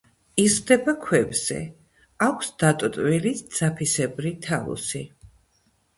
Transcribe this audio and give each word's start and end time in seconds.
იზრდება 0.43 0.93
ქვებზე, 1.01 1.57
აქვს 2.29 2.49
დატოტვილი 2.63 3.35
ძაფისებრი 3.59 4.33
თალუსი. 4.47 5.03